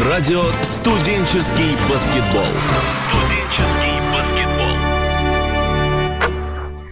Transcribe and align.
Радио 0.00 0.44
«Студенческий 0.62 1.76
баскетбол». 1.88 2.97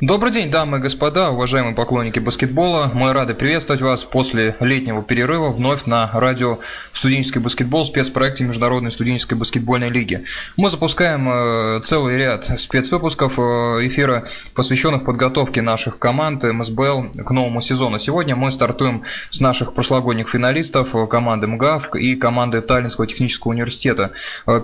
Добрый 0.03 0.31
день, 0.31 0.51
дамы 0.51 0.77
и 0.77 0.81
господа, 0.81 1.31
уважаемые 1.31 1.75
поклонники 1.75 2.19
баскетбола. 2.19 2.91
Мы 2.93 3.15
рады 3.15 3.33
приветствовать 3.33 3.81
вас 3.81 4.05
после 4.05 4.55
летнего 4.61 5.03
перерыва 5.03 5.51
вновь 5.51 5.87
на 5.87 6.11
радио 6.13 6.59
«Студенческий 6.93 7.41
баскетбол» 7.41 7.83
спецпроекте 7.83 8.45
Международной 8.45 8.93
студенческой 8.93 9.39
баскетбольной 9.39 9.89
лиги. 9.89 10.25
Мы 10.59 10.69
запускаем 10.69 11.27
э, 11.31 11.81
целый 11.81 12.19
ряд 12.19 12.45
спецвыпусков 12.61 13.39
э, 13.39 13.43
эфира, 13.87 14.29
посвященных 14.55 15.07
подготовке 15.07 15.63
наших 15.63 15.99
команд 15.99 16.43
МСБЛ 16.43 17.13
к 17.25 17.31
новому 17.31 17.63
сезону. 17.63 17.99
Сегодня 17.99 18.37
мы 18.37 18.51
стартуем 18.51 19.03
с 19.31 19.41
наших 19.41 19.73
прошлогодних 19.73 20.29
финалистов 20.29 20.95
э, 20.95 21.07
команды 21.07 21.47
МГАВК 21.47 21.97
и 21.97 22.17
команды 22.17 22.61
Таллинского 22.61 23.07
технического 23.07 23.53
университета. 23.53 24.11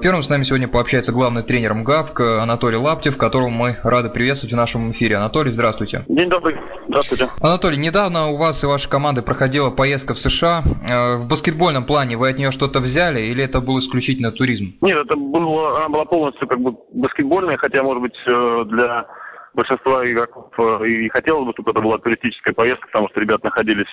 Первым 0.03 0.23
с 0.23 0.29
нами 0.29 0.43
сегодня 0.43 0.69
пообщается 0.69 1.11
главный 1.11 1.43
тренер 1.43 1.73
МГАВК 1.73 2.21
Анатолий 2.43 2.77
Лаптев, 2.77 3.17
которого 3.17 3.49
мы 3.49 3.79
рады 3.83 4.11
приветствовать 4.11 4.53
в 4.53 4.57
нашем 4.57 4.93
эфире. 4.93 5.22
Анатолий, 5.23 5.53
здравствуйте. 5.53 6.05
День 6.09 6.29
добрый. 6.29 6.57
Здравствуйте. 6.89 7.29
Анатолий, 7.41 7.77
недавно 7.77 8.31
у 8.31 8.37
вас 8.37 8.65
и 8.65 8.67
вашей 8.67 8.91
команды 8.91 9.23
проходила 9.23 9.71
поездка 9.71 10.15
в 10.15 10.19
США. 10.19 10.63
Э, 10.83 11.17
в 11.19 11.29
баскетбольном 11.29 11.85
плане 11.87 12.17
вы 12.17 12.29
от 12.29 12.39
нее 12.39 12.51
что-то 12.51 12.81
взяли 12.81 13.21
или 13.21 13.45
это 13.45 13.61
был 13.61 13.79
исключительно 13.79 14.33
туризм? 14.33 14.75
Нет, 14.81 14.99
это 14.99 15.15
было, 15.15 15.79
она 15.79 15.89
была 15.91 16.05
полностью 16.07 16.49
как 16.49 16.59
бы 16.59 16.75
баскетбольная, 16.93 17.57
хотя, 17.57 17.85
может 17.85 18.03
быть, 18.03 18.17
э, 18.27 18.65
для 18.67 19.07
большинства 19.55 20.05
игроков 20.05 20.51
э, 20.59 20.89
и 20.89 21.09
хотелось 21.11 21.47
бы, 21.47 21.53
чтобы 21.53 21.71
это 21.71 21.81
была 21.81 21.99
туристическая 21.99 22.53
поездка, 22.53 22.89
потому 22.89 23.09
что 23.11 23.21
ребята 23.21 23.45
находились 23.45 23.87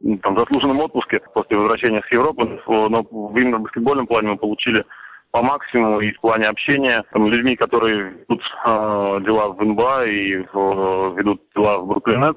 ну, 0.00 0.16
там, 0.22 0.34
в 0.34 0.38
заслуженном 0.38 0.80
отпуске 0.80 1.20
после 1.34 1.58
возвращения 1.58 2.00
с 2.08 2.10
Европы, 2.10 2.48
но 2.66 3.06
именно 3.36 3.58
в 3.58 3.62
баскетбольном 3.64 4.06
плане 4.06 4.28
мы 4.28 4.36
получили 4.38 4.86
по 5.32 5.42
максимуму 5.42 6.00
и 6.00 6.12
в 6.12 6.20
плане 6.20 6.46
общения 6.46 7.02
там, 7.12 7.26
людьми, 7.26 7.56
которые 7.56 8.10
ведут 8.10 8.42
э, 8.64 9.20
дела 9.24 9.48
в 9.48 9.64
НБА 9.64 10.04
и 10.04 10.36
в, 10.52 11.14
ведут 11.16 11.42
дела 11.56 11.78
в 11.78 11.86
Бруклин 11.86 12.22
а, 12.22 12.34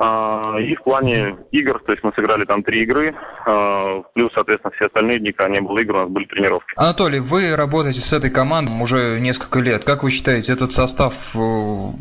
и 0.00 0.74
в 0.74 0.82
плане 0.82 1.36
игр, 1.52 1.80
то 1.86 1.92
есть 1.92 2.02
мы 2.02 2.12
сыграли 2.14 2.44
там 2.44 2.64
три 2.64 2.82
игры, 2.82 3.14
а, 3.46 4.02
плюс, 4.14 4.32
соответственно, 4.34 4.72
все 4.72 4.86
остальные 4.86 5.20
дни, 5.20 5.30
когда 5.30 5.54
не 5.54 5.60
было 5.60 5.78
игр, 5.78 5.94
у 5.94 5.98
нас 6.00 6.08
были 6.08 6.24
тренировки. 6.24 6.72
Анатолий, 6.76 7.20
вы 7.20 7.54
работаете 7.54 8.00
с 8.00 8.12
этой 8.12 8.30
командой 8.30 8.72
уже 8.82 9.20
несколько 9.20 9.60
лет. 9.60 9.84
Как 9.84 10.02
вы 10.02 10.10
считаете, 10.10 10.52
этот 10.52 10.72
состав 10.72 11.14
э, 11.36 11.38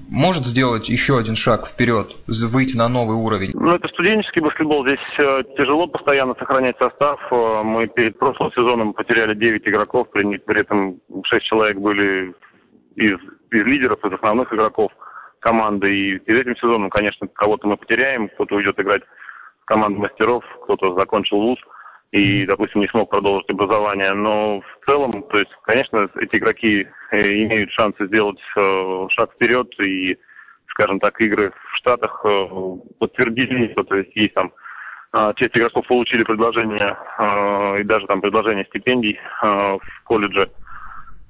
может 0.09 0.45
сделать 0.45 0.89
еще 0.89 1.19
один 1.19 1.35
шаг 1.35 1.67
вперед, 1.67 2.07
выйти 2.27 2.75
на 2.75 2.89
новый 2.89 3.15
уровень? 3.15 3.51
Ну, 3.53 3.75
это 3.75 3.87
студенческий 3.89 4.41
баскетбол. 4.41 4.87
Здесь 4.87 4.99
э, 5.19 5.43
тяжело 5.55 5.85
постоянно 5.87 6.33
сохранять 6.39 6.77
состав. 6.79 7.19
Э, 7.31 7.61
мы 7.63 7.87
перед 7.87 8.17
прошлым 8.17 8.51
сезоном 8.53 8.93
потеряли 8.93 9.35
9 9.35 9.67
игроков, 9.67 10.09
при, 10.11 10.37
при 10.37 10.61
этом 10.61 10.99
6 11.25 11.45
человек 11.45 11.77
были 11.77 12.33
из, 12.95 13.19
из 13.51 13.65
лидеров, 13.65 14.03
из 14.03 14.13
основных 14.13 14.51
игроков 14.51 14.91
команды. 15.43 15.93
И 15.93 16.19
перед 16.19 16.41
этим 16.41 16.55
сезоном, 16.55 16.89
конечно, 16.89 17.27
кого-то 17.27 17.67
мы 17.67 17.77
потеряем, 17.77 18.29
кто-то 18.29 18.55
уйдет 18.55 18.79
играть 18.79 19.03
в 19.61 19.65
команду 19.65 19.99
мастеров, 19.99 20.43
кто-то 20.63 20.95
закончил 20.95 21.37
вуз 21.37 21.59
и, 22.11 22.45
допустим, 22.45 22.81
не 22.81 22.87
смог 22.87 23.09
продолжить 23.09 23.49
образование. 23.49 24.13
Но 24.13 24.61
в 24.61 24.85
целом, 24.85 25.11
то 25.11 25.37
есть, 25.37 25.51
конечно, 25.63 26.07
эти 26.19 26.37
игроки 26.37 26.87
э, 27.11 27.19
имеют 27.43 27.71
шансы 27.71 28.07
сделать 28.07 28.39
э, 28.55 29.07
шаг 29.09 29.33
вперед 29.33 29.67
и, 29.79 30.17
скажем 30.67 30.99
так, 30.99 31.19
игры 31.19 31.51
в 31.51 31.77
Штатах 31.77 32.21
э, 32.23 32.47
подтвердили, 32.99 33.67
то 33.73 33.95
есть 33.95 34.15
есть 34.15 34.33
там 34.33 34.51
часть 35.35 35.55
игроков 35.55 35.85
получили 35.85 36.23
предложение 36.23 36.97
и 37.79 37.83
даже 37.83 38.07
там 38.07 38.19
предложение 38.19 38.65
стипендий 38.65 39.19
в 39.43 40.03
колледже 40.05 40.49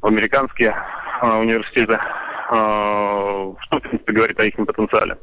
в 0.02 0.08
американские 0.08 0.74
университеты. 1.22 2.00
А, 2.56 3.52
что, 3.62 3.78
в 3.78 3.82
принципе, 3.82 4.14
говорит 4.14 4.40
о 4.40 4.46
их 4.46 4.56
потенциале. 4.56 5.18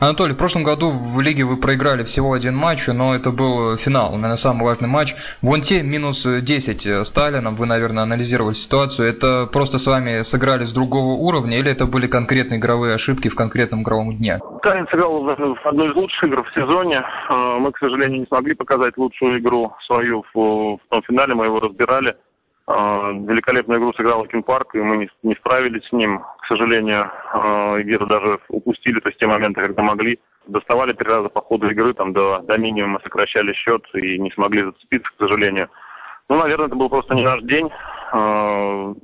Анатолий, 0.00 0.32
в 0.32 0.38
прошлом 0.38 0.64
году 0.64 0.90
в 0.90 1.20
лиге 1.20 1.44
вы 1.44 1.60
проиграли 1.60 2.04
всего 2.04 2.32
один 2.32 2.56
матч, 2.56 2.88
но 2.88 3.14
это 3.14 3.30
был 3.30 3.76
финал, 3.76 4.12
наверное, 4.12 4.36
самый 4.36 4.64
важный 4.64 4.88
матч. 4.88 5.14
В 5.42 5.60
те 5.60 5.82
минус 5.82 6.26
10 6.26 7.06
Сталином, 7.06 7.54
вы, 7.54 7.66
наверное, 7.66 8.02
анализировали 8.02 8.54
ситуацию. 8.54 9.06
Это 9.06 9.46
просто 9.52 9.78
с 9.78 9.86
вами 9.86 10.22
сыграли 10.22 10.64
с 10.64 10.72
другого 10.72 11.12
уровня 11.12 11.58
или 11.58 11.70
это 11.70 11.84
были 11.84 12.06
конкретные 12.06 12.58
игровые 12.58 12.94
ошибки 12.94 13.28
в 13.28 13.34
конкретном 13.34 13.82
игровом 13.82 14.16
дне? 14.16 14.38
Сталин 14.60 14.88
сыграл 14.88 15.22
в 15.22 15.66
одну 15.66 15.90
из 15.90 15.94
лучших 15.94 16.24
игр 16.24 16.42
в 16.42 16.54
сезоне. 16.54 17.02
А, 17.28 17.58
мы, 17.58 17.72
к 17.72 17.78
сожалению, 17.78 18.20
не 18.20 18.26
смогли 18.26 18.54
показать 18.54 18.96
лучшую 18.96 19.38
игру 19.38 19.74
свою 19.86 20.24
в 20.32 20.78
том 20.88 21.02
финале, 21.02 21.34
мы 21.34 21.44
его 21.44 21.60
разбирали. 21.60 22.16
А, 22.66 23.10
великолепную 23.12 23.78
игру 23.78 23.92
сыграл 23.92 24.26
Ким 24.26 24.42
Парк, 24.42 24.74
и 24.74 24.78
мы 24.78 25.08
не, 25.22 25.34
справились 25.36 25.86
с 25.86 25.92
ним. 25.92 26.20
К 26.40 26.46
сожалению, 26.46 27.10
а, 27.32 27.78
где-то 27.78 28.06
даже 28.06 28.38
упустили, 28.48 29.00
то 29.00 29.08
есть 29.08 29.18
те 29.18 29.26
моменты, 29.26 29.60
когда 29.60 29.82
могли. 29.82 30.18
Доставали 30.46 30.92
три 30.92 31.08
раза 31.08 31.28
по 31.28 31.40
ходу 31.40 31.70
игры, 31.70 31.94
там 31.94 32.12
до, 32.12 32.40
до 32.40 32.58
минимума 32.58 33.00
сокращали 33.02 33.52
счет 33.52 33.82
и 33.94 34.18
не 34.18 34.30
смогли 34.30 34.62
зацепиться, 34.62 35.10
к 35.10 35.18
сожалению. 35.18 35.68
Ну, 36.28 36.36
наверное, 36.36 36.66
это 36.66 36.76
был 36.76 36.88
просто 36.88 37.14
не 37.14 37.22
наш 37.22 37.42
день. 37.42 37.70
А, 38.12 38.94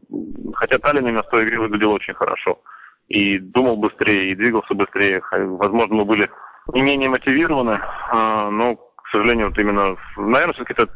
хотя 0.55 0.79
Таллин 0.79 1.13
на 1.13 1.23
той 1.23 1.45
игре 1.45 1.59
выглядел 1.59 1.93
очень 1.93 2.15
хорошо. 2.15 2.61
И 3.09 3.39
думал 3.39 3.77
быстрее, 3.77 4.31
и 4.31 4.37
двигался 4.37 4.73
быстрее. 4.73 5.21
Возможно, 5.33 5.97
мы 5.97 6.05
были 6.05 6.31
не 6.73 6.81
менее 6.81 7.11
мотивированы, 7.11 7.81
но, 8.13 8.77
к 8.77 9.09
сожалению, 9.11 9.49
вот 9.49 9.59
именно, 9.59 9.97
наверное, 10.17 10.55
все-таки 10.55 10.75
это 10.75 10.89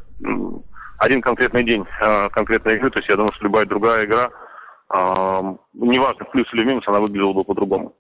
один 1.05 1.21
конкретный 1.21 1.65
день 1.65 1.85
э, 2.01 2.29
конкретной 2.31 2.77
игры, 2.77 2.91
то 2.91 2.99
есть 2.99 3.09
я 3.09 3.17
думаю, 3.17 3.33
что 3.35 3.45
любая 3.45 3.67
другая 3.67 4.05
игра, 4.05 4.31
э, 4.93 5.57
неважно, 5.75 6.25
плюс 6.27 6.53
или 6.55 6.65
минус, 6.65 6.89
она 6.89 7.01
выглядела 7.01 7.33
бы 7.33 7.45
по-другому. 7.45 7.95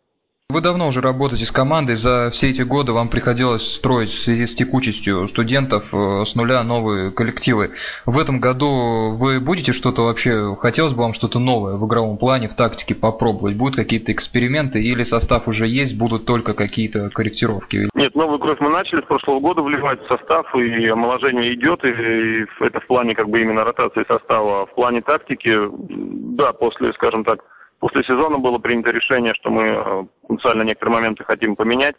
Вы 0.54 0.60
давно 0.60 0.88
уже 0.88 1.00
работаете 1.00 1.46
с 1.46 1.50
командой, 1.50 1.96
за 1.96 2.30
все 2.30 2.50
эти 2.50 2.62
годы 2.62 2.92
вам 2.92 3.08
приходилось 3.08 3.76
строить 3.76 4.10
в 4.10 4.22
связи 4.22 4.44
с 4.46 4.54
текучестью 4.54 5.26
студентов 5.26 5.92
э, 5.92 6.24
с 6.24 6.36
нуля 6.36 6.62
новые 6.62 7.10
коллективы. 7.10 7.70
В 8.04 8.20
этом 8.20 8.38
году 8.38 9.16
вы 9.16 9.40
будете 9.40 9.72
что-то 9.72 10.02
вообще, 10.02 10.54
хотелось 10.60 10.92
бы 10.92 11.02
вам 11.02 11.14
что-то 11.14 11.40
новое 11.40 11.76
в 11.76 11.84
игровом 11.88 12.18
плане, 12.18 12.46
в 12.46 12.54
тактике 12.54 12.94
попробовать? 12.94 13.56
Будут 13.56 13.74
какие-то 13.74 14.12
эксперименты 14.12 14.80
или 14.80 15.02
состав 15.02 15.48
уже 15.48 15.66
есть, 15.66 15.98
будут 15.98 16.26
только 16.26 16.54
какие-то 16.54 17.08
корректировки? 17.08 17.88
Нет, 17.94 18.14
новую 18.14 18.38
кровь 18.38 18.60
мы 18.60 18.68
начали 18.68 19.00
с 19.00 19.06
прошлого 19.06 19.40
года 19.40 19.62
вливать 19.62 20.04
в 20.04 20.08
состав, 20.08 20.54
и 20.54 20.86
омоложение 20.86 21.54
идет, 21.54 21.82
и 21.84 22.44
это 22.60 22.80
в 22.80 22.86
плане 22.86 23.16
как 23.16 23.30
бы 23.30 23.40
именно 23.40 23.64
ротации 23.64 24.04
состава. 24.06 24.66
В 24.66 24.74
плане 24.74 25.00
тактики, 25.00 25.52
да, 26.36 26.52
после, 26.52 26.92
скажем 26.92 27.24
так, 27.24 27.40
После 27.84 28.02
сезона 28.04 28.38
было 28.38 28.56
принято 28.56 28.90
решение, 28.90 29.34
что 29.34 29.50
мы 29.50 29.62
э, 29.64 30.04
потенциально 30.22 30.62
некоторые 30.62 30.94
моменты 30.94 31.22
хотим 31.22 31.54
поменять. 31.54 31.94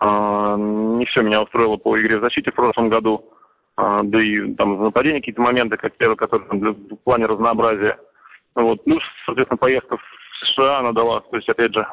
А, 0.00 0.56
не 0.56 1.04
все 1.04 1.22
меня 1.22 1.40
устроило 1.42 1.76
по 1.76 1.96
игре 1.96 2.18
в 2.18 2.22
защите 2.22 2.50
в 2.50 2.56
прошлом 2.56 2.88
году. 2.88 3.30
А, 3.76 4.02
да 4.02 4.20
и 4.20 4.52
там 4.54 4.78
в 4.78 4.82
нападении 4.82 5.20
какие-то 5.20 5.40
моменты, 5.40 5.76
как 5.76 5.96
первые, 5.96 6.16
которые 6.16 6.48
в 6.72 6.96
плане 7.04 7.26
разнообразия. 7.26 8.00
Вот. 8.56 8.82
Плюс, 8.82 9.00
соответственно, 9.24 9.58
поездка 9.58 9.96
в 9.96 10.02
США 10.44 10.80
она 10.80 10.90
дала, 10.90 11.20
то 11.20 11.36
есть, 11.36 11.48
опять 11.48 11.72
же, 11.72 11.86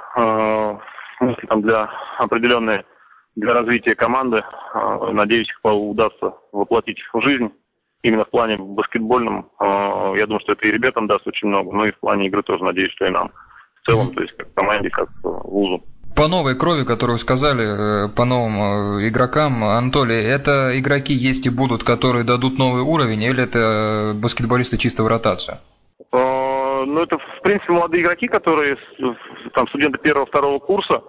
мысли 1.19 1.45
там 1.45 1.61
для 1.61 1.87
определенной 2.17 2.83
для 3.35 3.53
развития 3.53 3.93
команды. 3.93 4.43
А, 4.73 5.11
надеюсь, 5.11 5.49
их 5.49 5.59
удастся 5.63 6.33
воплотить 6.51 6.97
в 7.13 7.21
жизнь 7.21 7.51
именно 8.01 8.25
в 8.25 8.29
плане 8.29 8.57
баскетбольном, 8.57 9.49
а, 9.59 9.78
я 10.15 10.25
думаю, 10.25 10.41
что 10.41 10.53
это 10.53 10.67
и 10.67 10.71
ребятам 10.71 11.07
даст 11.07 11.27
очень 11.27 11.47
много, 11.47 11.71
но 11.75 11.85
и 11.85 11.91
в 11.91 11.99
плане 11.99 12.27
игры 12.27 12.43
тоже 12.43 12.63
надеюсь, 12.63 12.91
что 12.91 13.05
и 13.05 13.09
нам. 13.09 13.31
В 13.81 13.85
целом, 13.85 14.13
то 14.13 14.21
есть 14.21 14.35
как 14.37 14.53
команде, 14.53 14.89
как 14.89 15.09
вузу. 15.23 15.83
По 16.15 16.27
новой 16.27 16.57
крови, 16.57 16.83
которую 16.85 17.17
сказали, 17.17 18.05
э, 18.05 18.09
по 18.09 18.25
новым 18.25 18.99
э, 18.99 19.07
игрокам, 19.07 19.63
Анатолий, 19.63 20.21
это 20.21 20.77
игроки 20.77 21.13
есть 21.13 21.47
и 21.47 21.49
будут, 21.49 21.83
которые 21.83 22.25
дадут 22.25 22.57
новый 22.57 22.81
уровень, 22.81 23.23
или 23.23 23.43
это 23.43 24.13
баскетболисты 24.15 24.77
чисто 24.77 25.03
в 25.03 25.07
ротацию? 25.07 25.57
А, 26.11 26.85
ну, 26.85 27.01
это, 27.01 27.17
в 27.17 27.41
принципе, 27.41 27.71
молодые 27.71 28.03
игроки, 28.03 28.27
которые, 28.27 28.75
там, 29.53 29.67
студенты 29.69 29.97
первого-второго 29.99 30.59
курса, 30.59 31.01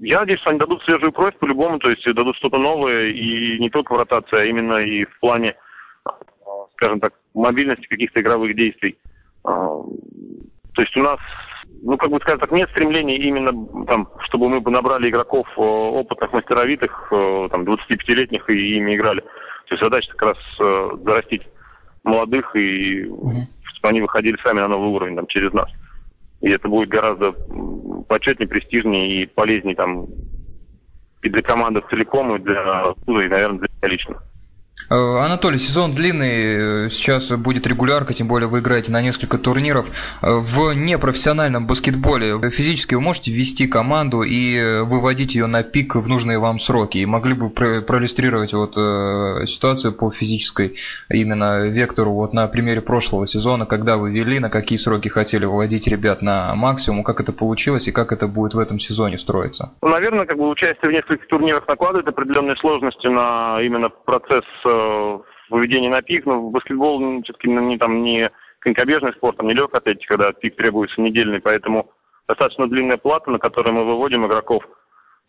я 0.00 0.20
надеюсь, 0.20 0.40
что 0.40 0.50
они 0.50 0.58
дадут 0.58 0.82
свежую 0.84 1.12
кровь 1.12 1.36
по-любому, 1.38 1.78
то 1.78 1.90
есть 1.90 2.04
дадут 2.04 2.36
что-то 2.36 2.58
новое, 2.58 3.08
и 3.08 3.58
не 3.58 3.70
только 3.70 3.92
в 3.92 3.98
ротации, 3.98 4.38
а 4.40 4.44
именно 4.44 4.76
и 4.76 5.04
в 5.04 5.20
плане 5.20 5.56
скажем 6.82 7.00
так, 7.00 7.12
мобильности 7.34 7.86
каких-то 7.86 8.20
игровых 8.20 8.54
действий. 8.56 8.96
А, 9.44 9.82
то 10.74 10.82
есть 10.82 10.96
у 10.96 11.02
нас, 11.02 11.18
ну, 11.82 11.96
как 11.96 12.10
бы 12.10 12.18
скажем 12.20 12.40
так, 12.40 12.52
нет 12.52 12.70
стремления 12.70 13.16
именно, 13.16 13.52
там, 13.86 14.08
чтобы 14.20 14.48
мы 14.48 14.60
бы 14.60 14.70
набрали 14.70 15.10
игроков 15.10 15.46
э, 15.56 15.60
опытных, 15.60 16.32
мастеровитых, 16.32 17.08
э, 17.10 17.48
там, 17.50 17.62
25-летних 17.64 18.48
и 18.48 18.76
ими 18.76 18.96
играли. 18.96 19.20
То 19.20 19.74
есть 19.74 19.82
задача 19.82 20.10
как 20.12 20.22
раз 20.22 20.38
э, 20.60 20.90
зарастить 21.04 21.42
молодых 22.04 22.54
и 22.56 23.04
чтобы 23.04 23.88
они 23.88 24.00
выходили 24.00 24.36
сами 24.42 24.60
на 24.60 24.68
новый 24.68 24.88
уровень 24.88 25.16
там, 25.16 25.26
через 25.26 25.52
нас. 25.52 25.68
И 26.40 26.50
это 26.50 26.68
будет 26.68 26.88
гораздо 26.88 27.32
почетнее, 28.08 28.48
престижнее 28.48 29.22
и 29.22 29.26
полезнее 29.26 29.76
там 29.76 30.06
и 31.22 31.28
для 31.28 31.42
команды 31.42 31.82
целиком, 31.88 32.34
и 32.34 32.40
для, 32.40 32.94
и, 33.06 33.28
наверное, 33.28 33.60
для 33.60 33.68
меня 33.68 33.88
лично. 33.88 34.22
Э, 34.90 34.94
Анатолий, 35.24 35.58
сезон 35.58 35.92
длинный, 35.92 36.86
э, 36.86 36.90
сейчас 36.90 37.30
будет 37.30 37.66
регулярка, 37.66 38.12
тем 38.14 38.28
более 38.28 38.48
вы 38.48 38.60
играете 38.60 38.92
на 38.92 39.02
несколько 39.02 39.38
турниров. 39.38 39.88
Э, 40.22 40.32
в 40.32 40.74
непрофессиональном 40.74 41.66
баскетболе 41.66 42.38
физически 42.50 42.94
вы 42.94 43.00
можете 43.00 43.30
вести 43.32 43.66
команду 43.66 44.22
и 44.22 44.80
выводить 44.82 45.34
ее 45.34 45.46
на 45.46 45.62
пик 45.62 45.94
в 45.96 46.08
нужные 46.08 46.38
вам 46.38 46.58
сроки. 46.58 46.98
И 46.98 47.06
могли 47.06 47.34
бы 47.34 47.50
проиллюстрировать 47.50 48.54
вот 48.54 48.72
ситуацию 49.48 49.92
по 49.92 50.10
физической 50.10 50.76
именно 51.08 51.68
вектору 51.68 52.12
вот 52.12 52.32
на 52.32 52.46
примере 52.48 52.80
прошлого 52.80 53.26
сезона, 53.26 53.66
когда 53.66 53.96
вы 53.96 54.10
вели, 54.10 54.38
на 54.38 54.50
какие 54.50 54.78
сроки 54.78 55.08
хотели 55.08 55.44
выводить 55.44 55.86
ребят 55.86 56.22
на 56.22 56.54
максимум, 56.54 57.04
как 57.04 57.20
это 57.20 57.32
получилось 57.32 57.88
и 57.88 57.92
как 57.92 58.12
это 58.12 58.28
будет 58.28 58.54
в 58.54 58.58
этом 58.58 58.78
сезоне 58.78 59.18
строиться? 59.18 59.72
Ну, 59.82 59.88
наверное, 59.88 60.26
как 60.26 60.36
бы 60.36 60.48
участие 60.48 60.90
в 60.90 60.92
нескольких 60.92 61.26
турнирах 61.28 61.66
накладывает 61.68 62.08
определенные 62.08 62.56
сложности 62.56 63.06
на 63.06 63.60
именно 63.60 63.88
процесс 63.88 64.44
выведение 65.50 65.90
на 65.90 66.02
пик, 66.02 66.26
но 66.26 66.50
баскетбол 66.50 67.00
ну, 67.00 67.22
все-таки 67.22 67.48
ну, 67.48 67.60
не, 67.60 67.78
там, 67.78 68.02
не 68.02 68.30
конькобежный 68.60 69.12
спорт, 69.12 69.36
там 69.36 69.48
не 69.48 69.54
легкая 69.54 69.80
атлетика, 69.80 70.16
когда 70.16 70.32
пик 70.32 70.56
требуется 70.56 71.00
недельный, 71.00 71.40
поэтому 71.40 71.90
достаточно 72.28 72.68
длинная 72.68 72.96
плата, 72.96 73.30
на 73.30 73.38
которой 73.38 73.72
мы 73.72 73.84
выводим 73.84 74.26
игроков. 74.26 74.64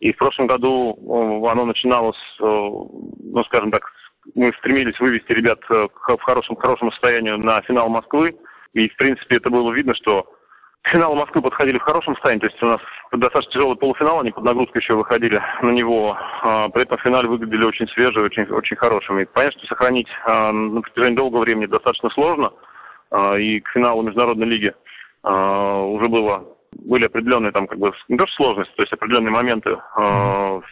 И 0.00 0.12
в 0.12 0.16
прошлом 0.16 0.46
году 0.46 1.46
оно 1.48 1.64
начиналось, 1.64 2.18
ну, 2.40 3.44
скажем 3.46 3.70
так, 3.70 3.90
мы 4.34 4.52
стремились 4.58 4.98
вывести 5.00 5.32
ребят 5.32 5.60
э, 5.70 5.86
в 5.92 6.20
хорошем, 6.22 6.56
хорошем 6.56 6.90
состоянии 6.92 7.30
на 7.32 7.60
финал 7.62 7.88
Москвы. 7.88 8.36
И, 8.72 8.88
в 8.88 8.96
принципе, 8.96 9.36
это 9.36 9.50
было 9.50 9.70
видно, 9.72 9.94
что 9.94 10.26
к 10.84 10.90
финалу 10.90 11.14
Москвы 11.14 11.40
подходили 11.40 11.78
в 11.78 11.82
хорошем 11.82 12.14
состоянии, 12.14 12.40
то 12.40 12.46
есть 12.46 12.62
у 12.62 12.66
нас 12.66 12.80
достаточно 13.10 13.52
тяжелый 13.52 13.76
полуфинал, 13.76 14.20
они 14.20 14.32
под 14.32 14.44
нагрузкой 14.44 14.82
еще 14.82 14.94
выходили 14.94 15.40
на 15.62 15.70
него. 15.70 16.16
А, 16.42 16.68
при 16.68 16.82
этом 16.82 16.98
в 16.98 17.00
финале 17.00 17.26
выглядели 17.26 17.64
очень 17.64 17.88
свежие, 17.88 18.22
очень, 18.22 18.44
очень 18.50 18.76
хорошими. 18.76 19.24
понятно, 19.24 19.58
что 19.60 19.68
сохранить 19.68 20.08
а, 20.26 20.52
на 20.52 20.82
протяжении 20.82 21.16
долгого 21.16 21.40
времени 21.40 21.66
достаточно 21.66 22.10
сложно. 22.10 22.52
А, 23.10 23.34
и 23.38 23.60
к 23.60 23.70
финалу 23.70 24.02
Международной 24.02 24.46
лиги 24.46 24.74
уже 25.26 26.08
было, 26.08 26.44
были 26.72 27.06
определенные 27.06 27.50
там 27.50 27.66
как 27.66 27.78
бы, 27.78 27.90
не 28.08 28.18
то 28.18 28.26
сложности, 28.36 28.74
то 28.76 28.82
есть 28.82 28.92
определенные 28.92 29.30
моменты, 29.30 29.78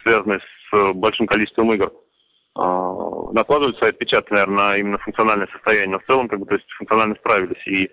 связанные 0.03 0.41
с 0.69 0.93
большим 0.93 1.25
количеством 1.25 1.73
игр 1.73 1.91
накладывают 2.55 3.79
свои 3.79 3.89
отпечатки, 3.89 4.31
наверное, 4.31 4.57
на 4.57 4.77
именно 4.77 4.99
функциональное 4.99 5.47
состояние. 5.47 5.93
Но 5.93 5.99
в 5.99 6.03
целом, 6.03 6.27
как 6.27 6.39
бы, 6.39 6.45
то 6.45 6.53
есть 6.53 6.71
функционально 6.77 7.15
справились. 7.15 7.67
И 7.67 7.89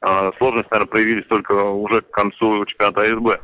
сложности, 0.00 0.70
наверное, 0.70 0.90
появились 0.90 1.26
только 1.26 1.52
уже 1.52 2.02
к 2.02 2.10
концу 2.10 2.64
чемпионата 2.66 3.00
АСБ. 3.02 3.40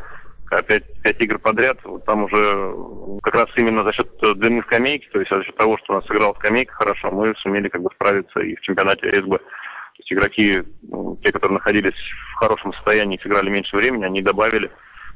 Опять 0.50 0.84
пять 1.02 1.20
игр 1.20 1.38
подряд, 1.38 1.78
там 2.06 2.24
уже 2.24 2.74
как 3.22 3.34
раз 3.34 3.48
именно 3.56 3.82
за 3.82 3.92
счет 3.92 4.08
длины 4.36 4.62
скамейки, 4.62 5.08
то 5.08 5.18
есть 5.18 5.30
за 5.30 5.42
счет 5.42 5.56
того, 5.56 5.76
что 5.78 5.94
у 5.94 5.96
нас 5.96 6.06
сыграла 6.06 6.34
скамейка 6.34 6.72
хорошо, 6.74 7.10
мы 7.10 7.34
сумели 7.36 7.68
как 7.68 7.82
бы 7.82 7.90
справиться 7.94 8.38
и 8.40 8.54
в 8.54 8.60
чемпионате 8.60 9.08
АСБ. 9.08 9.30
То 9.30 9.98
есть 9.98 10.12
игроки, 10.12 10.62
ну, 10.82 11.16
те, 11.22 11.32
которые 11.32 11.54
находились 11.54 11.94
в 11.94 12.38
хорошем 12.38 12.72
состоянии, 12.74 13.18
сыграли 13.22 13.50
меньше 13.50 13.76
времени, 13.76 14.04
они 14.04 14.22
добавили 14.22 14.70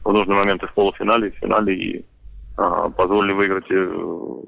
в 0.05 0.12
нужные 0.12 0.38
моменты 0.38 0.67
в 0.67 0.75
полуфинале, 0.75 1.31
в 1.31 1.37
финале 1.37 1.75
и 1.75 2.06
а, 2.56 2.88
позволили 2.88 3.32
выиграть 3.32 3.70
э, 3.70 3.93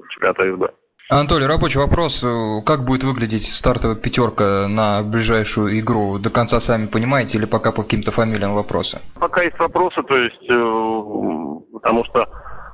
чемпионат 0.09 0.39
АСБ. 0.39 0.80
Анатолий, 1.09 1.45
рабочий 1.45 1.79
вопрос. 1.79 2.23
Как 2.65 2.85
будет 2.85 3.03
выглядеть 3.03 3.43
стартовая 3.43 3.97
пятерка 3.97 4.67
на 4.69 5.03
ближайшую 5.03 5.77
игру? 5.79 6.17
До 6.19 6.29
конца 6.29 6.59
сами 6.59 6.87
понимаете 6.87 7.37
или 7.37 7.45
пока 7.45 7.71
по 7.71 7.83
каким-то 7.83 8.11
фамилиям 8.11 8.53
вопросы? 8.53 8.99
Пока 9.19 9.41
есть 9.41 9.59
вопросы, 9.59 10.01
то 10.03 10.15
есть, 10.15 10.49
э, 10.49 11.73
потому 11.73 12.05
что 12.05 12.25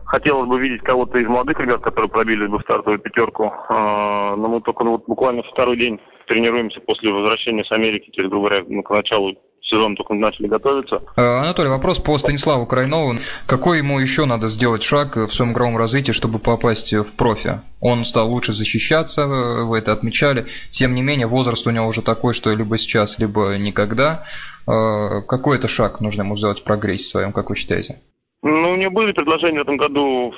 хотелось 0.05 0.47
бы 0.47 0.59
видеть 0.59 0.81
кого-то 0.83 1.17
из 1.17 1.27
молодых 1.27 1.59
ребят, 1.59 1.81
которые 1.81 2.09
пробились 2.09 2.49
бы 2.49 2.59
стартовую 2.61 2.99
пятерку. 2.99 3.51
А, 3.69 4.35
но 4.35 4.47
мы 4.47 4.61
только 4.61 4.83
вот 4.83 5.05
буквально 5.07 5.43
второй 5.43 5.77
день 5.77 5.99
тренируемся 6.27 6.79
после 6.81 7.11
возвращения 7.11 7.63
с 7.63 7.71
Америки, 7.71 8.11
то 8.11 8.21
есть, 8.21 8.29
грубо 8.29 8.49
говоря, 8.49 8.83
к 8.83 8.89
началу 8.89 9.33
сезон 9.69 9.95
только 9.95 10.13
начали 10.13 10.47
готовиться. 10.47 11.01
Э, 11.15 11.39
Анатолий, 11.41 11.69
вопрос 11.69 11.99
по 11.99 12.17
Станиславу 12.17 12.65
Крайнову. 12.65 13.15
Какой 13.45 13.79
ему 13.79 13.99
еще 13.99 14.25
надо 14.25 14.47
сделать 14.49 14.83
шаг 14.83 15.15
в 15.15 15.29
своем 15.29 15.53
игровом 15.53 15.77
развитии, 15.77 16.11
чтобы 16.11 16.39
попасть 16.39 16.93
в 16.93 17.15
профи? 17.15 17.59
Он 17.79 18.03
стал 18.03 18.29
лучше 18.29 18.53
защищаться, 18.53 19.27
вы 19.27 19.77
это 19.77 19.91
отмечали. 19.91 20.45
Тем 20.71 20.95
не 20.95 21.01
менее, 21.01 21.27
возраст 21.27 21.67
у 21.67 21.71
него 21.71 21.87
уже 21.87 22.01
такой, 22.01 22.33
что 22.33 22.51
либо 22.53 22.77
сейчас, 22.77 23.19
либо 23.19 23.55
никогда. 23.57 24.23
Э, 24.67 25.21
какой 25.27 25.57
это 25.57 25.67
шаг 25.67 26.01
нужно 26.01 26.23
ему 26.23 26.37
сделать 26.37 26.59
в 26.59 26.63
прогрессе 26.63 27.09
своем, 27.09 27.33
как 27.33 27.49
вы 27.49 27.55
считаете? 27.55 27.97
Ну, 28.43 28.71
у 28.71 28.75
него 28.75 28.91
были 28.91 29.11
предложения 29.11 29.59
в 29.59 29.63
этом 29.63 29.77
году 29.77 30.31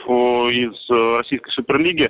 из 0.49 0.73
э, 0.89 1.17
Российской 1.17 1.51
Суперлиги. 1.51 2.09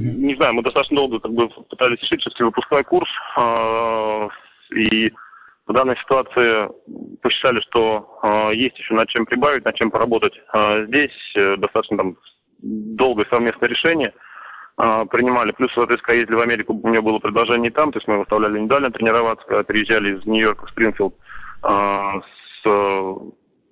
Не 0.00 0.34
знаю, 0.36 0.54
мы 0.54 0.62
достаточно 0.62 0.96
долго 0.96 1.18
как 1.18 1.32
бы 1.32 1.48
пытались 1.68 2.00
решить, 2.00 2.22
что 2.22 2.30
если 2.30 2.44
выпускной 2.44 2.84
курс 2.84 3.08
и 4.70 5.12
в 5.68 5.72
данной 5.72 5.96
ситуации 5.98 6.68
посчитали, 7.20 7.60
что 7.60 8.18
э, 8.22 8.54
есть 8.54 8.78
еще 8.78 8.94
над 8.94 9.08
чем 9.08 9.26
прибавить, 9.26 9.64
над 9.64 9.76
чем 9.76 9.90
поработать. 9.90 10.32
Э, 10.54 10.86
здесь 10.86 11.12
э, 11.36 11.56
достаточно 11.58 11.98
там 11.98 12.16
долгое 12.62 13.26
совместное 13.30 13.68
решение 13.68 14.14
э, 14.78 15.04
принимали. 15.10 15.52
Плюс, 15.52 15.70
соответственно, 15.74 16.16
ездили 16.16 16.36
в 16.36 16.40
Америку, 16.40 16.80
у 16.82 16.88
меня 16.88 17.02
было 17.02 17.18
предложение 17.18 17.70
там, 17.70 17.92
то 17.92 17.98
есть 17.98 18.08
мы 18.08 18.18
выставляли 18.18 18.58
недавно 18.58 18.90
тренироваться, 18.90 19.46
когда 19.46 19.62
приезжали 19.62 20.16
из 20.16 20.24
Нью-Йорка 20.24 20.66
в 20.66 20.70
Спрингфилд. 20.70 21.14
Э, 21.64 22.20
с, 22.62 22.62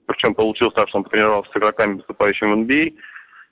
причем 0.06 0.34
получилось 0.34 0.74
так, 0.74 0.88
что 0.88 0.98
он 0.98 1.04
потренировался 1.04 1.50
с 1.50 1.56
игроками, 1.56 1.94
выступающими 1.94 2.52
в 2.52 2.66
NBA. 2.66 2.94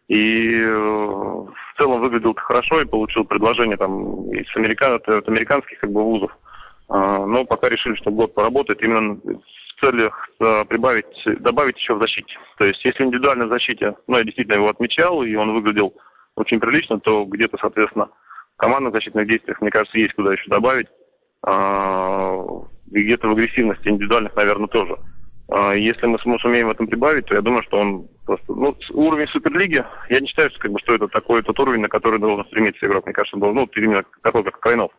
И 0.09 0.55
э, 0.61 0.67
в 0.69 1.79
целом 1.79 2.03
выглядел 2.03 2.35
хорошо 2.35 2.83
и 2.83 2.87
получил 2.87 3.25
предложение 3.25 3.79
там 3.79 4.31
из 4.33 4.47
американ... 4.55 4.95
от 4.95 5.29
американских 5.29 5.79
как 5.79 5.91
бы 5.91 6.03
вузов. 6.03 6.31
А, 6.31 6.44
но 6.89 7.45
пока 7.45 7.69
решили, 7.69 7.95
что 7.95 8.11
год 8.11 8.35
поработает 8.35 8.83
именно 8.83 9.15
в 9.15 9.81
целях 9.81 10.29
э, 10.41 10.65
прибавить, 10.67 11.07
добавить 11.41 11.77
еще 11.77 11.95
в 11.95 11.99
защите. 11.99 12.35
То 12.59 12.65
есть, 12.65 12.85
если 12.85 13.05
индивидуально 13.05 13.47
в 13.47 13.51
защите, 13.51 13.95
ну, 14.07 14.19
я 14.19 14.25
действительно 14.25 14.57
его 14.57 14.69
отмечал, 14.69 15.23
и 15.23 15.35
он 15.35 15.53
выглядел 15.53 15.95
очень 16.37 16.61
прилично, 16.61 17.01
то 17.01 17.25
где-то, 17.25 17.57
соответственно, 17.61 18.09
в 18.55 18.57
командных 18.57 18.93
защитных 18.93 19.27
действиях, 19.27 19.61
мне 19.61 19.71
кажется, 19.71 19.99
есть 19.99 20.15
куда 20.15 20.33
еще 20.33 20.49
добавить. 20.49 20.87
А, 21.47 22.37
и 22.91 23.03
где-то 23.03 23.29
в 23.29 23.33
агрессивности 23.33 23.89
индивидуальных, 23.89 24.35
наверное, 24.37 24.69
тоже. 24.69 24.97
А, 25.51 25.75
если 25.75 26.07
мы 26.07 26.19
сумеем 26.39 26.69
в 26.69 26.71
этом 26.71 26.87
прибавить, 26.87 27.27
то 27.27 27.35
я 27.35 27.43
думаю, 27.43 27.63
что 27.65 27.79
он 27.79 28.09
просто... 28.25 28.53
Ну, 28.53 28.77
уровень 28.93 29.29
Суперлиги, 29.29 29.85
я 30.09 30.21
не 30.21 30.27
считаю, 30.27 30.51
что, 30.51 30.61
как 30.61 30.73
бы, 30.73 30.79
что 30.81 30.95
это 30.95 31.09
такой 31.09 31.43
тот 31.43 31.59
уровень, 31.59 31.81
на 31.81 31.89
который 31.89 32.19
должен 32.19 32.47
стремиться 32.47 32.87
игрок. 32.87 33.05
Мне 33.05 33.15
кажется, 33.15 33.37
должен, 33.37 33.57
ну, 33.57 33.69
именно 33.77 34.05
такой, 34.23 34.45
как 34.45 34.61
Крайнов 34.61 34.93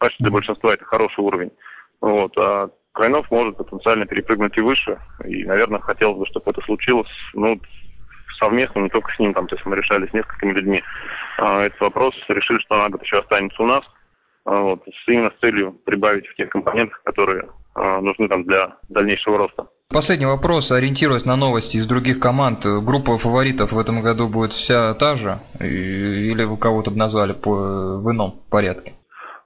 почти 0.00 0.24
для 0.24 0.32
большинства 0.32 0.74
это 0.74 0.84
хороший 0.84 1.20
уровень. 1.20 1.52
Вот, 2.00 2.36
а 2.36 2.70
Крайнов 2.92 3.30
может 3.30 3.56
потенциально 3.56 4.06
перепрыгнуть 4.06 4.56
и 4.58 4.60
выше. 4.60 4.98
И, 5.24 5.44
наверное, 5.44 5.80
хотелось 5.80 6.18
бы, 6.18 6.26
чтобы 6.26 6.50
это 6.50 6.60
случилось, 6.62 7.08
ну, 7.34 7.60
совместно, 8.38 8.80
не 8.80 8.88
только 8.88 9.12
с 9.12 9.18
ним, 9.18 9.34
там, 9.34 9.46
то 9.46 9.54
есть 9.54 9.64
мы 9.66 9.76
решали 9.76 10.08
с 10.08 10.12
несколькими 10.12 10.52
людьми 10.52 10.82
а, 11.38 11.62
этот 11.62 11.80
вопрос, 11.80 12.14
решили, 12.28 12.58
что 12.58 12.76
она 12.76 12.96
еще 13.02 13.18
останется 13.18 13.62
у 13.62 13.66
нас, 13.66 13.84
а, 14.46 14.60
вот, 14.60 14.82
именно 15.06 15.30
с 15.30 15.40
целью 15.40 15.72
прибавить 15.84 16.26
в 16.26 16.34
тех 16.34 16.48
компонентах, 16.48 17.00
которые 17.04 17.48
а, 17.74 18.00
нужны 18.00 18.28
там 18.28 18.44
для 18.44 18.76
дальнейшего 18.88 19.38
роста. 19.38 19.68
Последний 19.92 20.26
вопрос, 20.26 20.72
ориентируясь 20.72 21.26
на 21.26 21.36
новости 21.36 21.76
из 21.76 21.86
других 21.86 22.20
команд, 22.20 22.64
группа 22.64 23.18
фаворитов 23.18 23.72
в 23.72 23.78
этом 23.78 24.02
году 24.02 24.28
будет 24.28 24.52
вся 24.52 24.94
та 24.94 25.16
же, 25.16 25.38
или 25.60 26.44
вы 26.44 26.56
кого-то 26.56 26.90
бы 26.92 26.96
назвали 26.96 27.32
по, 27.32 28.00
в 28.00 28.10
ином 28.10 28.34
порядке? 28.50 28.94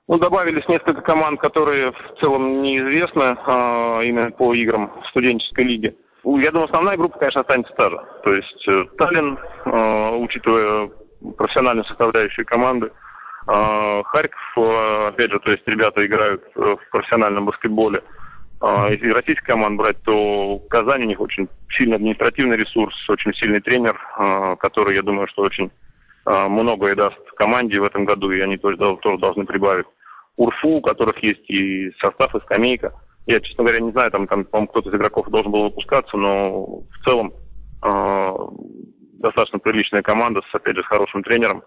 Ну, 0.06 0.18
добавились 0.18 0.68
несколько 0.68 1.00
команд, 1.00 1.40
которые 1.40 1.92
в 1.92 2.20
целом 2.20 2.62
неизвестны 2.62 3.36
а, 3.46 4.02
именно 4.02 4.30
по 4.30 4.52
играм 4.52 4.92
студенческой 5.10 5.64
лиги. 5.64 5.96
Я 6.24 6.50
думаю, 6.50 6.66
основная 6.66 6.96
группа, 6.96 7.18
конечно, 7.18 7.40
останется 7.40 7.72
та 7.74 7.90
же. 7.90 8.00
То 8.22 8.34
есть 8.34 8.68
э, 8.68 8.84
Таллин, 8.96 9.38
э, 9.66 10.16
учитывая 10.16 10.90
профессиональную 11.36 11.84
составляющую 11.84 12.46
команды, 12.46 12.86
э, 12.86 14.02
Харьков, 14.04 14.40
э, 14.56 15.08
опять 15.08 15.30
же, 15.30 15.38
то 15.40 15.50
есть 15.50 15.66
ребята 15.66 16.04
играют 16.04 16.42
в 16.54 16.78
профессиональном 16.90 17.44
баскетболе. 17.44 18.02
Э, 18.62 18.86
если 18.90 19.10
российских 19.10 19.44
команд 19.44 19.76
брать, 19.76 20.02
то 20.02 20.60
Казань 20.70 21.02
у 21.02 21.08
них 21.08 21.20
очень 21.20 21.48
сильный 21.76 21.96
административный 21.96 22.56
ресурс, 22.56 22.94
очень 23.10 23.34
сильный 23.34 23.60
тренер, 23.60 24.00
э, 24.18 24.56
который, 24.60 24.96
я 24.96 25.02
думаю, 25.02 25.28
что 25.28 25.42
очень 25.42 25.66
э, 25.66 25.70
многое 26.26 26.94
даст 26.94 27.18
команде 27.36 27.78
в 27.78 27.84
этом 27.84 28.04
году, 28.04 28.30
и 28.30 28.40
они 28.40 28.56
тоже, 28.56 28.76
тоже 28.76 29.18
должны 29.18 29.44
прибавить. 29.44 29.86
Урфу, 30.36 30.68
у 30.68 30.80
которых 30.80 31.22
есть 31.22 31.48
и 31.48 31.90
состав, 32.00 32.34
и 32.34 32.40
скамейка. 32.40 32.92
Я, 33.26 33.40
честно 33.40 33.64
говоря, 33.64 33.80
не 33.80 33.92
знаю, 33.92 34.10
там, 34.10 34.26
там 34.26 34.44
по-моему, 34.44 34.68
кто-то 34.68 34.90
из 34.90 34.94
игроков 34.94 35.28
должен 35.28 35.50
был 35.50 35.64
выпускаться, 35.64 36.16
но 36.16 36.64
в 36.64 37.04
целом 37.04 37.32
э, 37.82 38.32
достаточно 39.20 39.58
приличная 39.58 40.02
команда, 40.02 40.42
с, 40.50 40.54
опять 40.54 40.76
же, 40.76 40.82
с 40.82 40.86
хорошим 40.86 41.22
тренером. 41.22 41.62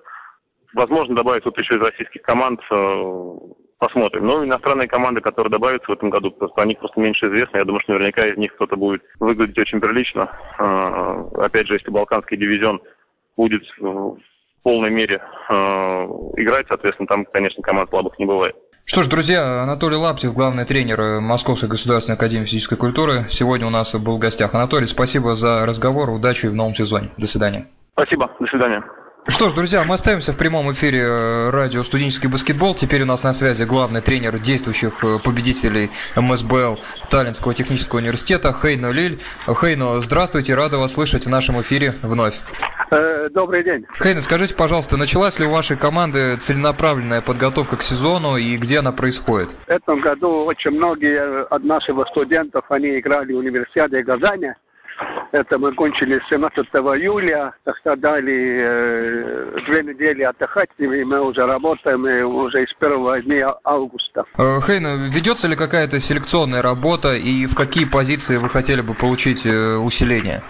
Возможно, 0.74 1.16
добавить 1.16 1.44
тут 1.44 1.58
еще 1.58 1.76
из 1.78 1.82
российских 1.82 2.22
команд, 2.22 2.60
э, 2.70 3.34
посмотрим. 3.80 4.28
Но 4.28 4.44
иностранные 4.44 4.88
команды, 4.88 5.22
которые 5.22 5.50
добавятся 5.50 5.90
в 5.90 5.94
этом 5.94 6.10
году, 6.10 6.32
просто 6.32 6.62
о 6.62 6.66
них 6.66 6.78
просто 6.78 7.00
меньше 7.00 7.28
известно. 7.28 7.58
Я 7.58 7.66
думаю, 7.66 7.82
что 7.82 7.94
наверняка 7.94 8.28
из 8.28 8.38
них 8.38 8.54
кто-то 8.56 8.76
будет 8.76 9.02
выглядеть 9.20 9.58
очень 9.58 9.80
прилично. 9.80 10.30
Э, 10.60 11.44
опять 11.46 11.68
же, 11.68 11.76
если 11.76 11.90
Балканский 11.90 12.38
дивизион 12.38 12.82
будет 13.36 13.64
полной 14.68 14.90
мере 14.90 15.22
э, 15.50 15.54
играть, 16.36 16.66
соответственно, 16.68 17.08
там, 17.08 17.24
конечно, 17.32 17.64
команд 17.64 17.90
слабых 17.90 18.20
не 18.20 18.26
бывает. 18.26 18.54
Что 18.84 19.02
ж, 19.02 19.08
друзья, 19.08 19.64
Анатолий 19.64 19.96
Лаптев, 19.96 20.34
главный 20.34 20.66
тренер 20.66 21.22
Московской 21.22 21.70
государственной 21.70 22.18
академии 22.18 22.44
физической 22.44 22.76
культуры, 22.76 23.28
сегодня 23.30 23.66
у 23.66 23.70
нас 23.70 23.96
был 23.96 24.18
в 24.18 24.20
гостях. 24.20 24.54
Анатолий, 24.54 24.86
спасибо 24.86 25.36
за 25.36 25.66
разговор, 25.66 26.10
удачи 26.10 26.48
в 26.48 26.54
новом 26.54 26.76
сезоне. 26.76 27.12
До 27.18 27.28
свидания. 27.28 27.68
Спасибо, 27.94 28.30
до 28.42 28.46
свидания. 28.48 28.84
Что 29.30 29.48
ж, 29.48 29.54
друзья, 29.54 29.86
мы 29.86 29.94
остаемся 29.94 30.34
в 30.34 30.38
прямом 30.38 30.70
эфире 30.74 31.02
э, 31.02 31.50
радио 31.50 31.84
«Студенческий 31.84 32.28
баскетбол». 32.28 32.76
Теперь 32.76 33.04
у 33.04 33.06
нас 33.06 33.24
на 33.24 33.32
связи 33.32 33.64
главный 33.64 34.02
тренер 34.02 34.38
действующих 34.38 35.02
э, 35.02 35.20
победителей 35.24 35.92
МСБЛ 36.18 36.78
Таллинского 37.10 37.54
технического 37.54 38.00
университета 38.00 38.54
Хейно 38.54 38.92
Лиль. 38.92 39.18
Хейно, 39.48 40.02
здравствуйте, 40.02 40.56
рада 40.56 40.78
вас 40.78 40.94
слышать 40.94 41.26
в 41.26 41.30
нашем 41.30 41.62
эфире 41.62 41.96
вновь. 42.02 42.42
Э, 42.90 43.28
добрый 43.30 43.64
день. 43.64 43.86
Хейна, 44.02 44.22
скажите, 44.22 44.56
пожалуйста, 44.56 44.98
началась 44.98 45.40
ли 45.40 45.46
у 45.46 45.52
вашей 45.52 45.76
команды 45.76 46.38
целенаправленная 46.38 47.22
подготовка 47.22 47.78
к 47.78 47.82
сезону 47.82 48.38
и 48.38 48.56
где 48.58 48.80
она 48.80 48.92
происходит? 48.92 49.50
В 49.68 49.70
этом 49.70 50.00
году 50.00 50.46
очень 50.46 50.72
многие 50.72 51.46
от 51.46 51.64
наших 51.64 51.96
студентов, 52.12 52.64
они 52.70 53.00
играли 53.00 53.34
в 53.34 53.38
универсиаде 53.38 54.04
Казани. 54.04 54.54
Это 55.32 55.60
мы 55.60 55.74
кончили 55.74 56.20
17 56.30 56.66
июля, 56.66 57.54
тогда 57.66 57.96
дали 57.96 58.62
э, 58.64 59.60
две 59.68 59.84
недели 59.84 60.24
отдыхать, 60.24 60.70
и 60.78 60.88
мы 60.88 61.22
уже 61.22 61.46
работаем 61.46 62.08
и 62.08 62.22
уже 62.22 62.66
с 62.66 62.74
первого 62.80 63.22
дня 63.22 63.54
августа. 63.64 64.24
Э, 64.38 64.60
Хейна, 64.66 65.10
ведется 65.14 65.48
ли 65.48 65.56
какая-то 65.56 66.00
селекционная 66.00 66.62
работа 66.62 67.14
и 67.14 67.46
в 67.46 67.56
какие 67.56 67.86
позиции 67.86 68.38
вы 68.38 68.50
хотели 68.50 68.82
бы 68.82 68.94
получить 68.94 69.46
э, 69.46 69.76
усиление? 69.76 70.42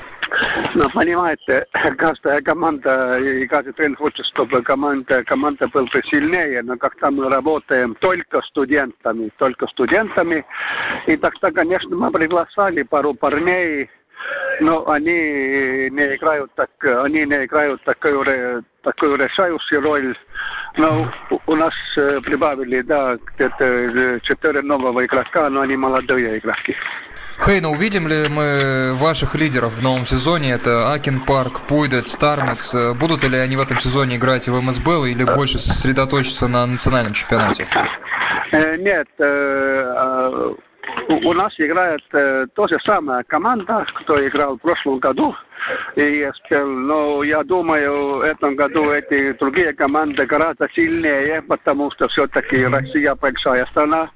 Ну, 0.80 0.88
понимаете, 0.92 1.66
каждая 1.98 2.40
команда 2.42 3.18
и 3.18 3.48
каждый 3.48 3.74
тренер 3.74 3.98
хочет, 3.98 4.24
чтобы 4.28 4.62
команда, 4.62 5.24
команда 5.24 5.68
была 5.70 5.88
сильнее, 6.06 6.62
но 6.62 6.78
когда 6.78 7.10
мы 7.10 7.28
работаем 7.30 7.96
только 7.96 8.44
студентами, 8.44 9.32
только 9.40 9.66
студентами, 9.70 10.46
и 11.08 11.18
тогда, 11.18 11.50
конечно, 11.50 11.96
мы 11.96 12.12
приглашали 12.12 12.84
пару 12.84 13.16
парней, 13.16 13.90
но 14.60 14.90
они 14.90 15.12
не 15.12 16.16
играют 16.16 16.52
так, 16.56 16.70
они 16.82 17.26
не 17.26 17.46
играют 17.46 17.84
такую, 17.84 18.64
такую 18.84 19.18
решающую 19.18 19.82
роль. 19.82 20.16
Но 20.78 21.12
у 21.48 21.56
нас 21.56 21.74
э, 21.98 22.20
прибавили, 22.22 22.82
да, 22.82 23.18
где-то 23.34 24.20
четыре 24.24 24.62
нового 24.62 25.06
игрока, 25.06 25.50
но 25.50 25.62
они 25.62 25.76
молодые 25.76 26.38
игроки. 26.38 26.76
Хейна, 27.44 27.70
увидим 27.70 28.08
ли 28.08 28.28
мы 28.30 28.94
ваших 28.96 29.36
лидеров 29.36 29.74
в 29.74 29.84
новом 29.84 30.06
сезоне? 30.06 30.52
Это 30.52 30.92
Акин 30.92 31.22
Парк, 31.22 31.62
Пуйдет, 31.68 32.08
Стармец. 32.08 32.76
Будут 33.00 33.24
ли 33.24 33.38
они 33.38 33.56
в 33.56 33.62
этом 33.62 33.78
сезоне 33.78 34.18
играть 34.18 34.48
в 34.48 34.62
МСБЛ 34.62 35.06
или 35.06 35.24
больше 35.24 35.58
сосредоточиться 35.58 36.48
на 36.48 36.66
национальном 36.66 37.14
чемпионате? 37.14 37.68
Э, 38.52 38.78
нет, 38.78 39.08
у 41.08 41.34
нас 41.34 41.54
играет 41.58 42.02
э, 42.14 42.46
то 42.54 42.68
же 42.68 42.78
самое 42.84 43.24
команда, 43.24 43.86
кто 43.96 44.26
играл 44.28 44.58
в 44.58 44.62
прошлом 44.62 45.00
году. 45.00 45.36
И, 45.96 46.30
но 46.52 47.24
я 47.24 47.44
думаю, 47.44 48.18
в 48.18 48.22
этом 48.22 48.56
году 48.56 48.92
эти 48.92 49.34
другие 49.34 49.74
команды 49.74 50.26
гораздо 50.26 50.68
сильнее, 50.74 51.42
потому 51.42 51.92
что 51.92 52.08
все-таки 52.08 52.66
Россия 52.66 53.16
большая 53.16 53.66
страна 53.68 54.10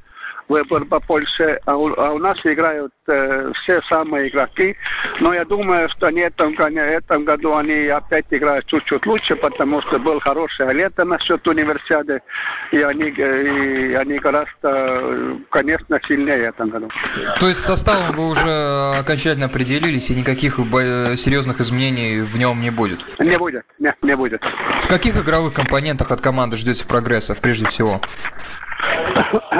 выбор 0.51 0.85
побольше, 0.85 1.59
а 1.65 1.77
у, 1.77 1.97
а 1.97 2.11
у 2.11 2.19
нас 2.19 2.37
играют 2.43 2.91
э, 3.07 3.51
все 3.63 3.81
самые 3.89 4.29
игроки. 4.29 4.75
Но 5.21 5.33
я 5.33 5.45
думаю, 5.45 5.89
что 5.89 6.07
они 6.07 6.21
этом, 6.21 6.53
этом 6.53 7.23
году 7.23 7.55
они 7.55 7.87
опять 7.87 8.25
играют 8.31 8.65
чуть-чуть 8.67 9.05
лучше, 9.05 9.35
потому 9.37 9.81
что 9.83 9.97
был 9.97 10.19
хорошее 10.19 10.73
лето 10.73 11.05
насчет 11.05 11.47
универсиады, 11.47 12.21
и 12.71 12.81
они, 12.81 13.09
и 13.09 13.93
они 13.93 14.19
гораздо, 14.19 15.37
конечно, 15.49 15.99
сильнее 16.07 16.49
этом 16.49 16.69
году. 16.69 16.89
То 17.39 17.47
есть 17.47 17.63
составом 17.63 18.15
вы 18.15 18.27
уже 18.29 18.51
окончательно 18.99 19.45
определились, 19.45 20.11
и 20.11 20.15
никаких 20.15 20.55
серьезных 20.55 21.61
изменений 21.61 22.21
в 22.21 22.37
нем 22.37 22.61
не 22.61 22.71
будет? 22.71 22.99
Не 23.19 23.37
будет, 23.37 23.63
нет, 23.79 23.95
не 24.01 24.15
будет. 24.15 24.41
В 24.81 24.87
каких 24.89 25.15
игровых 25.23 25.53
компонентах 25.53 26.11
от 26.11 26.19
команды 26.19 26.57
ждете 26.57 26.85
прогресса, 26.85 27.35
прежде 27.41 27.67
всего? 27.67 28.01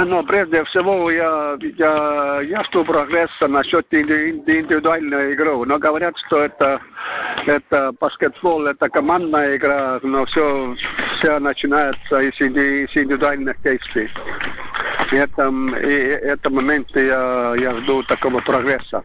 Но 0.06 0.24
прежде 0.24 0.64
всего 0.66 1.12
я, 1.12 1.58
я, 1.78 2.42
я 2.42 2.64
жду 2.66 2.84
прогресса 2.84 3.48
насчет 3.48 3.86
индивидуальной 3.92 5.34
игры. 5.34 5.66
Но 5.66 5.78
говорят, 5.78 6.14
что 6.28 6.44
это, 6.44 6.80
это 7.46 7.92
баскетбол, 8.00 8.68
это 8.68 8.90
командная 8.90 9.58
игра, 9.58 10.00
но 10.02 10.26
все, 10.26 10.76
все 11.20 11.40
начинается 11.40 12.20
из, 12.20 12.34
из 12.40 12.90
индивидуальных 12.96 13.62
действий. 13.62 14.10
И 15.12 15.16
этом, 15.16 15.76
и 15.76 15.94
этом 15.94 16.56
моменте 16.56 17.06
я, 17.06 17.54
я 17.58 17.76
жду 17.82 18.04
такого 18.04 18.40
прогресса. 18.40 19.04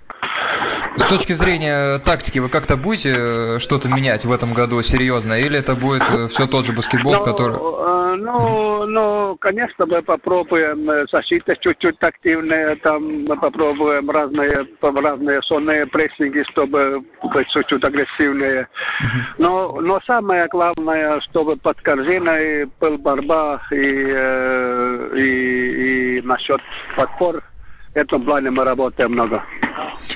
С 0.97 1.05
точки 1.05 1.33
зрения 1.33 1.99
тактики, 1.99 2.39
вы 2.39 2.49
как-то 2.49 2.77
будете 2.77 3.15
э, 3.15 3.59
что-то 3.59 3.89
менять 3.89 4.25
в 4.25 4.33
этом 4.33 4.55
году 4.55 4.81
серьезно, 4.83 5.35
или 5.35 5.59
это 5.59 5.75
будет 5.75 6.03
э, 6.03 6.29
все 6.29 6.47
тот 6.47 6.67
же 6.67 6.73
баскетбол, 6.73 7.15
ну, 7.15 7.25
который... 7.25 7.55
Э, 7.55 8.17
ну, 8.17 8.66
ну, 8.97 9.37
конечно, 9.39 9.85
мы 9.85 10.01
попробуем 10.01 11.07
защита 11.13 11.55
чуть-чуть 11.57 12.03
активная, 12.03 12.77
там 12.77 13.25
мы 13.29 13.37
попробуем 13.37 14.09
разные, 14.09 14.55
разные 14.81 15.43
сонные 15.43 15.87
прессинги, 15.87 16.43
чтобы 16.51 17.03
быть 17.23 17.49
чуть-чуть 17.51 17.85
агрессивнее. 17.85 18.67
Но, 19.37 19.83
но 19.83 20.01
самое 20.07 20.49
главное, 20.49 21.21
чтобы 21.29 21.57
под 21.57 21.79
корзиной 21.83 22.71
был 22.81 22.97
борьба 22.97 23.61
и, 23.71 23.77
и, 25.15 26.19
и 26.19 26.23
насчет 26.23 26.63
подпор 26.97 27.43
в 27.97 27.99
этом 27.99 28.23
плане 28.25 28.51
мы 28.51 28.65
работаем 28.65 29.13
много. 29.13 29.43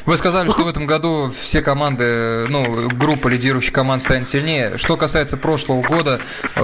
Вы 0.04 0.16
сказали, 0.16 0.50
что 0.50 0.64
в 0.64 0.68
этом 0.68 0.87
году 0.87 1.30
все 1.30 1.62
команды, 1.62 2.46
ну, 2.49 2.88
группа 2.90 3.28
лидирующих 3.28 3.72
команд 3.72 4.02
станет 4.02 4.26
сильнее. 4.26 4.76
Что 4.76 4.99
касается 4.99 5.38
прошлого 5.38 5.82
года, 5.82 6.20
э, 6.56 6.60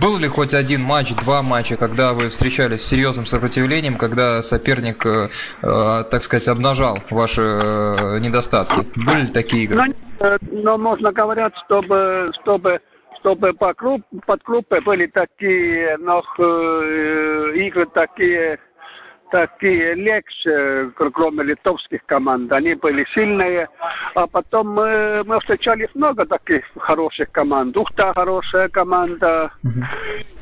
был 0.00 0.18
ли 0.18 0.26
хоть 0.26 0.52
один 0.52 0.82
матч, 0.82 1.14
два 1.14 1.42
матча, 1.42 1.76
когда 1.76 2.12
вы 2.12 2.28
встречались 2.30 2.82
с 2.82 2.88
серьезным 2.88 3.24
сопротивлением, 3.24 3.96
когда 3.96 4.42
соперник, 4.42 5.06
э, 5.06 5.28
э, 5.62 6.04
так 6.10 6.24
сказать, 6.24 6.48
обнажал 6.48 6.98
ваши 7.10 7.42
э, 7.42 8.18
недостатки? 8.18 8.86
Были 8.96 9.22
ли 9.22 9.28
такие 9.28 9.64
игры? 9.64 9.94
Но, 10.18 10.26
э, 10.26 10.38
но 10.50 10.76
можно 10.76 11.12
говорить, 11.12 11.52
чтобы, 11.66 12.26
чтобы 12.42 12.80
чтобы 13.20 13.52
по 13.52 13.74
групп, 13.74 14.02
под 14.26 14.42
группой 14.42 14.80
были 14.80 15.06
такие, 15.06 15.96
но 15.98 16.22
э, 16.38 17.52
игры 17.54 17.86
такие 17.92 18.58
такие 19.30 19.94
легче, 19.94 20.90
кроме 20.94 21.44
литовских 21.44 22.04
команд. 22.06 22.52
Они 22.52 22.74
были 22.74 23.06
сильные. 23.14 23.68
А 24.14 24.26
потом 24.26 24.74
мы, 24.74 25.22
мы 25.24 25.40
встречались 25.40 25.88
много 25.94 26.26
таких 26.26 26.64
хороших 26.76 27.30
команд. 27.32 27.76
Ухта 27.76 28.12
хорошая 28.14 28.68
команда. 28.68 29.50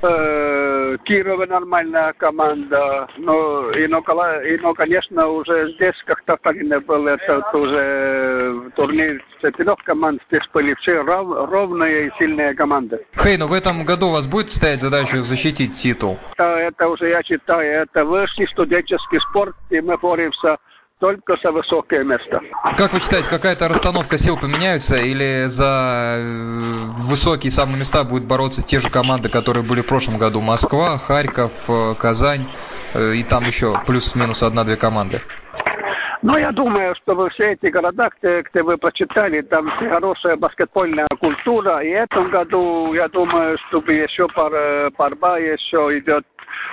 Э, 0.03 0.97
Кирова 1.05 1.47
нормальная 1.47 2.13
команда. 2.15 3.09
Но, 3.19 3.71
и, 3.73 3.87
но, 3.87 4.01
и, 4.43 4.59
но, 4.59 4.75
конечно, 4.75 5.29
уже 5.29 5.73
здесь 5.75 5.95
как-то 6.07 6.37
Таллине 6.43 6.81
был 6.81 7.07
этот 7.07 7.55
уже 7.55 8.71
турнир 8.77 9.23
четырех 9.43 9.77
команд. 9.85 10.21
Здесь 10.29 10.47
были 10.53 10.75
все 10.75 11.01
ров, 11.03 11.51
ровные 11.51 12.09
и 12.09 12.11
сильные 12.19 12.55
команды. 12.55 13.05
Хей, 13.17 13.37
ну 13.39 13.49
в 13.49 13.53
этом 13.53 13.85
году 13.85 14.07
у 14.07 14.13
вас 14.13 14.27
будет 14.27 14.51
стоять 14.51 14.81
задача 14.81 15.23
защитить 15.23 15.75
титул? 15.75 16.19
Это, 16.33 16.45
это 16.45 16.89
уже, 16.89 17.09
я 17.09 17.23
считаю, 17.23 17.83
это 17.83 18.05
высший 18.05 18.47
студенческий 18.79 19.21
спорт, 19.31 19.55
и 19.71 19.81
мы 19.81 19.97
боремся 19.99 20.57
только 21.01 21.37
за 21.43 21.53
высокое 21.53 22.03
место. 22.03 22.41
Как 22.77 22.93
вы 22.93 22.99
считаете, 22.99 23.31
какая-то 23.31 23.69
расстановка 23.69 24.19
сил 24.19 24.37
поменяется 24.37 24.97
или 24.97 25.45
за 25.47 26.17
э, 26.19 26.85
высокие 26.99 27.53
самые 27.53 27.79
места 27.79 28.03
будут 28.03 28.27
бороться 28.27 28.63
те 28.63 28.81
же 28.81 28.91
команды, 28.91 29.29
которые 29.29 29.65
были 29.65 29.81
в 29.81 29.87
прошлом 29.87 30.19
году? 30.19 30.41
Москва, 30.41 30.99
Харьков, 30.99 31.53
э, 31.69 31.95
Казань 31.97 32.49
э, 32.95 33.15
и 33.15 33.23
там 33.23 33.45
еще 33.45 33.75
плюс-минус 33.87 34.43
одна-две 34.43 34.77
команды. 34.77 35.21
Ну, 36.23 36.37
я 36.37 36.51
думаю, 36.51 36.97
что 36.97 37.15
во 37.15 37.31
все 37.31 37.53
эти 37.53 37.67
города, 37.67 38.11
где, 38.19 38.43
где 38.43 38.65
вы 38.65 38.77
прочитали, 38.77 39.41
там 39.43 39.71
хорошая 39.71 40.37
баскетбольная 40.37 41.07
культура. 41.21 41.79
И 41.79 41.93
в 41.93 41.95
этом 41.95 42.31
году, 42.31 42.93
я 42.93 43.07
думаю, 43.07 43.57
чтобы 43.69 43.93
еще 43.93 44.27
пар, 44.27 44.91
борьба 44.99 45.39
еще 45.39 45.97
идет 45.97 46.25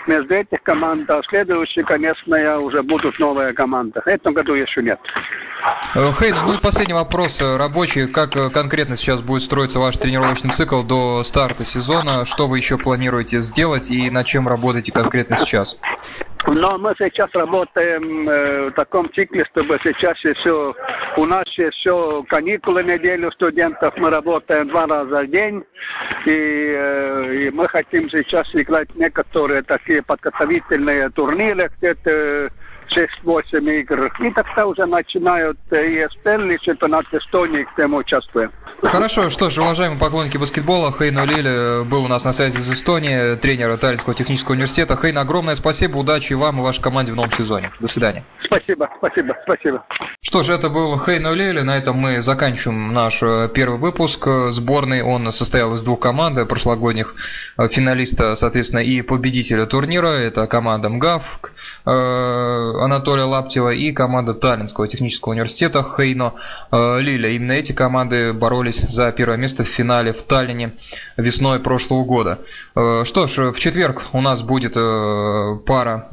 между 0.08 0.36
этих 0.36 0.62
команд, 0.64 1.10
а 1.10 1.22
следующий, 1.30 1.84
конечно, 1.84 2.60
уже 2.60 2.84
будут 2.84 3.18
новые 3.20 3.54
команды. 3.54 4.02
В 4.02 4.08
этом 4.08 4.34
году 4.34 4.54
еще 4.54 4.82
нет. 4.82 5.00
Э, 5.96 6.12
Хейн, 6.12 6.36
ну 6.46 6.54
и 6.54 6.62
последний 6.62 6.94
вопрос 6.94 7.42
э, 7.42 7.58
рабочий. 7.58 8.08
Как 8.08 8.36
э, 8.36 8.50
конкретно 8.50 8.96
сейчас 8.96 9.22
будет 9.22 9.42
строиться 9.42 9.80
ваш 9.80 9.98
тренировочный 9.98 10.52
цикл 10.52 10.84
до 10.84 11.24
старта 11.24 11.66
сезона? 11.66 12.26
Что 12.26 12.48
вы 12.48 12.58
еще 12.58 12.78
планируете 12.78 13.40
сделать 13.40 13.90
и 13.90 14.10
над 14.10 14.26
чем 14.26 14.48
работаете 14.48 14.92
конкретно 14.92 15.38
сейчас? 15.38 15.78
Но 16.56 16.78
мы 16.78 16.96
сейчас 16.98 17.30
работаем 17.34 18.30
э, 18.30 18.70
в 18.70 18.72
таком 18.76 19.12
цикле, 19.12 19.44
чтобы 19.52 19.78
сейчас 19.84 20.18
еще 20.24 20.74
у 21.18 21.26
нас 21.26 21.46
еще 21.58 22.24
каникулы 22.30 22.82
неделю 22.82 23.30
студентов, 23.34 23.94
мы 23.98 24.10
работаем 24.10 24.70
два 24.70 24.88
раза 24.88 25.24
в 25.24 25.28
день, 25.28 25.66
и, 26.26 26.30
э, 26.78 27.36
и 27.36 27.50
мы 27.52 27.68
хотим 27.68 28.10
сейчас 28.10 28.48
играть 28.54 28.88
некоторые 28.96 29.64
такие 29.64 30.02
подготовительные 30.02 31.10
турниры 31.10 31.70
где-то 31.78 32.50
6-8 33.26 33.80
игр. 33.82 34.12
И 34.20 34.32
тогда 34.32 34.66
уже 34.66 34.86
начинают 34.86 35.58
и 35.72 36.06
СПЛ, 36.12 36.50
и 36.50 36.60
чемпионат 36.62 37.06
Эстонии, 37.14 37.68
где 37.74 37.88
мы 37.88 38.00
участвуем. 38.00 38.52
Хорошо, 38.82 39.30
что 39.30 39.50
ж, 39.50 39.58
уважаемые 39.58 40.00
поклонники 40.00 40.38
баскетбола, 40.38 40.92
Хейн 40.92 41.20
Лили 41.26 41.88
был 41.88 42.06
у 42.06 42.08
нас 42.08 42.26
на 42.26 42.34
связи 42.34 42.58
из 42.58 42.72
Эстонии, 42.72 43.36
тренер 43.36 43.78
Таллинского 43.78 44.16
технического 44.16 44.54
университета. 44.54 44.98
Хейн, 44.98 45.18
огромное 45.18 45.56
спасибо, 45.56 45.98
удачи 45.98 46.34
вам 46.34 46.60
и 46.60 46.64
вашей 46.64 46.82
команде 46.82 47.12
в 47.12 47.16
новом 47.16 47.32
сезоне. 47.32 47.72
До 47.80 47.88
свидания. 47.88 48.24
Спасибо, 48.46 48.90
спасибо, 48.98 49.36
спасибо. 49.44 49.86
Что 50.22 50.44
ж, 50.44 50.50
это 50.50 50.70
был 50.70 51.00
Хейн 51.00 51.34
Лили. 51.34 51.62
На 51.62 51.78
этом 51.78 51.98
мы 51.98 52.22
заканчиваем 52.22 52.94
наш 52.94 53.22
э, 53.22 53.48
первый 53.54 53.80
выпуск 53.80 54.28
сборной. 54.50 55.02
Он 55.02 55.32
состоял 55.32 55.76
из 55.76 55.84
двух 55.84 56.00
команд, 56.00 56.48
прошлогодних 56.50 57.16
э, 57.58 57.68
финалиста, 57.68 58.36
соответственно, 58.36 58.80
и 58.80 59.02
победителя 59.02 59.66
турнира. 59.66 60.08
Это 60.08 60.48
команда 60.48 60.90
МГАФ, 60.90 61.40
э, 61.86 61.90
Анатолия 61.90 63.24
Лаптева 63.24 63.70
и 63.70 63.92
команда 63.92 64.34
Таллинского 64.34 64.88
технического 64.88 65.34
университета 65.34 65.84
Хейно 65.84 66.34
Лиля. 66.72 67.30
Именно 67.30 67.54
эти 67.54 67.72
команды 67.72 68.34
боролись 68.34 68.80
за 68.80 69.12
первое 69.12 69.38
место 69.38 69.64
в 69.64 69.68
финале 69.68 70.12
в 70.12 70.24
Таллине 70.24 70.72
весной 71.18 71.60
прошлого 71.60 72.04
года. 72.04 72.40
Что 72.74 73.28
ж, 73.28 73.52
в 73.52 73.60
четверг 73.60 74.04
у 74.14 74.22
нас 74.22 74.42
будет 74.42 74.74
пара 74.74 76.08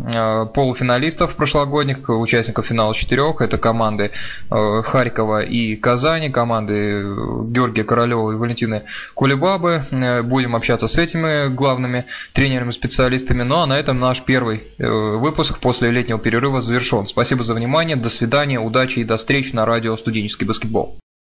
полуфиналистов 0.54 1.34
прошлогодних, 1.34 2.02
участников 2.22 2.66
финала 2.66 2.94
четырех. 2.94 3.40
Это 3.40 3.58
команды 3.58 4.12
Харькова 4.50 5.42
и 5.42 5.76
Казани, 5.76 6.30
команды 6.30 7.02
Георгия 7.02 7.84
Королева 7.84 8.32
и 8.32 8.36
Валентины 8.36 8.84
Кулебабы. 9.14 9.82
Будем 10.24 10.56
общаться 10.56 10.88
с 10.88 10.98
этими 10.98 11.48
главными 11.48 12.04
тренерами-специалистами. 12.32 13.42
Ну 13.42 13.56
а 13.56 13.66
на 13.66 13.78
этом 13.78 13.98
наш 14.00 14.22
первый 14.22 14.62
выпуск 14.78 15.58
после 15.58 15.90
летнего 15.90 16.18
перерыва 16.18 16.60
завершен. 16.60 17.06
Спасибо 17.06 17.42
за 17.42 17.54
внимание, 17.54 17.96
до 17.96 18.08
свидания, 18.08 18.58
удачи 18.60 19.00
и 19.00 19.04
до 19.04 19.16
встречи 19.16 19.54
на 19.54 19.66
радио 19.66 19.96
«Студенческий 19.96 20.46
баскетбол». 20.46 21.01